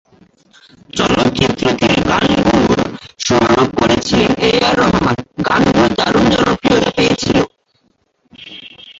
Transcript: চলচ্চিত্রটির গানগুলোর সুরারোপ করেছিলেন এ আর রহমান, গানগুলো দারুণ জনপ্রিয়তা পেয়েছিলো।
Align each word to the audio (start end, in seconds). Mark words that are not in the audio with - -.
চলচ্চিত্রটির 0.93 1.69
গানগুলোর 2.09 2.79
সুরারোপ 3.19 3.69
করেছিলেন 3.79 4.31
এ 4.43 4.61
আর 4.67 4.75
রহমান, 4.81 5.17
গানগুলো 5.47 5.87
দারুণ 5.99 6.25
জনপ্রিয়তা 6.35 6.89
পেয়েছিলো। 6.97 7.43